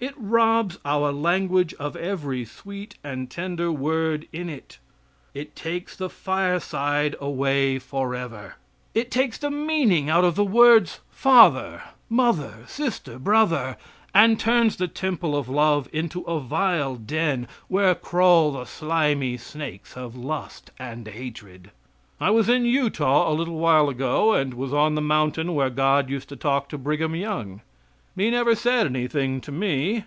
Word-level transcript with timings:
It 0.00 0.14
robs 0.16 0.78
our 0.82 1.12
language 1.12 1.74
of 1.74 1.94
every 1.94 2.46
sweet 2.46 2.94
and 3.04 3.30
tender 3.30 3.70
word 3.70 4.26
in 4.32 4.48
it. 4.48 4.78
It 5.34 5.54
takes 5.54 5.94
the 5.94 6.08
fire 6.08 6.58
side 6.58 7.14
away 7.20 7.78
forever. 7.78 8.54
It 8.94 9.10
takes 9.10 9.36
the 9.36 9.50
meaning 9.50 10.08
out 10.08 10.24
of 10.24 10.36
the 10.36 10.44
words 10.44 11.00
father, 11.10 11.82
mother, 12.08 12.64
sister, 12.66 13.18
brother, 13.18 13.76
and 14.14 14.40
turns 14.40 14.76
the 14.76 14.88
temple 14.88 15.36
of 15.36 15.50
love 15.50 15.86
into 15.92 16.22
a 16.22 16.40
vile 16.40 16.96
den 16.96 17.46
where 17.68 17.94
crawl 17.94 18.52
the 18.52 18.64
slimy 18.64 19.36
snakes 19.36 19.98
of 19.98 20.16
lust 20.16 20.70
and 20.78 21.06
hatred. 21.08 21.72
I 22.18 22.30
was 22.30 22.48
in 22.48 22.64
Utah 22.64 23.30
a 23.30 23.34
little 23.36 23.58
while 23.58 23.90
ago, 23.90 24.32
and 24.32 24.54
was 24.54 24.72
on 24.72 24.94
the 24.94 25.02
mountain 25.02 25.54
where 25.54 25.68
God 25.68 26.08
used 26.08 26.30
to 26.30 26.36
talk 26.36 26.70
to 26.70 26.78
Brigham 26.78 27.14
Young. 27.14 27.60
He 28.16 28.28
never 28.30 28.54
said 28.54 28.84
anything 28.86 29.40
to 29.42 29.52
me. 29.52 30.04